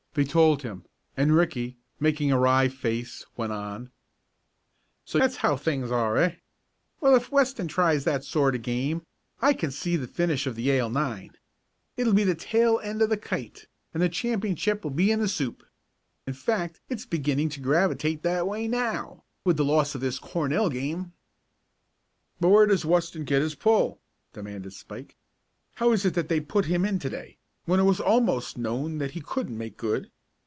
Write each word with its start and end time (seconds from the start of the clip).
They 0.13 0.25
told 0.25 0.61
him, 0.61 0.83
and 1.15 1.33
Ricky, 1.37 1.77
making 1.97 2.33
a 2.33 2.37
wry 2.37 2.67
face, 2.67 3.25
went 3.37 3.53
on: 3.53 3.91
"So 5.05 5.17
that's 5.19 5.37
how 5.37 5.55
things 5.55 5.89
are; 5.89 6.17
eh? 6.17 6.35
Well, 6.99 7.15
if 7.15 7.31
Weston 7.31 7.69
tries 7.69 8.03
that 8.03 8.25
sort 8.25 8.53
of 8.55 8.61
game, 8.61 9.03
I 9.41 9.53
can 9.53 9.71
see 9.71 9.95
the 9.95 10.09
finish 10.09 10.45
of 10.45 10.57
the 10.57 10.63
Yale 10.63 10.89
nine. 10.89 11.35
It'll 11.95 12.11
be 12.11 12.25
the 12.25 12.35
tail 12.35 12.77
end 12.83 13.01
of 13.01 13.07
the 13.07 13.15
kite, 13.15 13.67
and 13.93 14.03
the 14.03 14.09
championship 14.09 14.83
will 14.83 14.91
be 14.91 15.11
in 15.11 15.21
the 15.21 15.29
soup. 15.29 15.63
In 16.27 16.33
fact 16.33 16.81
it's 16.89 17.05
beginning 17.05 17.47
to 17.47 17.61
gravitate 17.61 18.21
that 18.23 18.45
way 18.45 18.67
now, 18.67 19.23
with 19.45 19.55
the 19.55 19.63
loss 19.63 19.95
of 19.95 20.01
this 20.01 20.19
Cornell 20.19 20.69
game." 20.69 21.13
"But 22.41 22.49
where 22.49 22.65
does 22.65 22.83
Weston 22.83 23.23
get 23.23 23.41
his 23.41 23.55
pull?" 23.55 24.01
demanded 24.33 24.73
Spike. 24.73 25.15
"How 25.75 25.93
is 25.93 26.03
it 26.03 26.15
that 26.15 26.27
they 26.27 26.41
put 26.41 26.65
him 26.65 26.83
in 26.83 26.99
to 26.99 27.09
day, 27.09 27.37
when 27.65 27.79
it 27.79 27.83
was 27.83 27.99
almost 28.01 28.57
known 28.57 28.97
that 28.97 29.11
he 29.11 29.21
couldn't 29.21 29.55
make 29.55 29.77
good. 29.77 30.09